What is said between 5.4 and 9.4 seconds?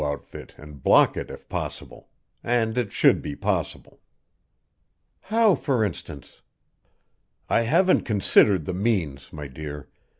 for instance?" "I haven't considered the means,